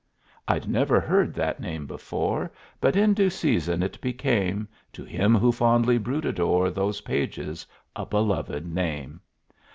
[0.47, 5.51] I'd never heard that name before, But in due season it became To him who
[5.51, 9.21] fondly brooded o'er Those pages a beloved name!